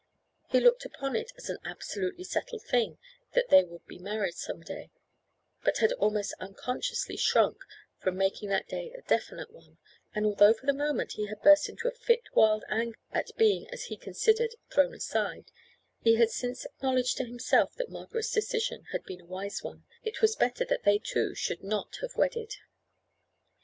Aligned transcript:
He 0.49 0.59
looked 0.59 0.83
upon 0.83 1.15
it 1.15 1.31
as 1.37 1.47
an 1.47 1.59
absolutely 1.63 2.23
settled 2.23 2.63
thing 2.63 2.97
that 3.35 3.49
they 3.49 3.63
would 3.63 3.85
be 3.85 3.99
married 3.99 4.33
some 4.33 4.61
day, 4.61 4.89
but 5.63 5.77
had 5.77 5.91
almost 5.93 6.33
unconsciously 6.39 7.15
shrunk 7.15 7.61
from 7.99 8.17
making 8.17 8.49
that 8.49 8.67
day 8.67 8.91
a 8.93 9.03
definite 9.03 9.51
one; 9.51 9.77
and 10.15 10.25
although 10.25 10.55
for 10.55 10.65
the 10.65 10.73
moment 10.73 11.11
he 11.17 11.27
had 11.27 11.43
burst 11.43 11.69
into 11.69 11.87
a 11.87 11.91
fit 11.91 12.21
of 12.31 12.35
wild 12.35 12.63
anger 12.67 12.97
at 13.11 13.29
being 13.37 13.69
as 13.69 13.83
he 13.83 13.95
considered 13.95 14.55
thrown 14.71 14.95
aside, 14.95 15.51
he 15.99 16.15
had 16.15 16.31
since 16.31 16.65
acknowledged 16.65 17.17
to 17.17 17.25
himself 17.25 17.75
that 17.75 17.89
Margaret's 17.91 18.31
decision 18.31 18.85
had 18.93 19.03
been 19.03 19.21
a 19.21 19.25
wise 19.25 19.61
one, 19.61 19.83
and 19.83 19.83
that 20.01 20.15
it 20.15 20.21
was 20.23 20.35
better 20.35 20.65
that 20.65 20.81
they 20.83 20.97
two 20.97 21.35
should 21.35 21.61
not 21.63 21.97
have 22.01 22.15
wedded. 22.15 22.55